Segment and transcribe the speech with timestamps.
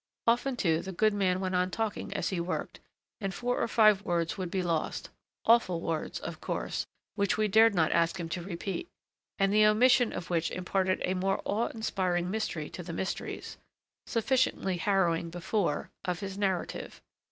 [0.25, 2.79] Often, too, the goodman went on talking as he worked;
[3.19, 5.11] and four or five words would be lost:
[5.45, 8.87] awful words, of course, which we dared not ask him to repeat,
[9.37, 13.59] and the omission of which imparted a more awe inspiring mystery to the mysteries,
[14.07, 16.99] sufficiently harrowing before, of his narrative.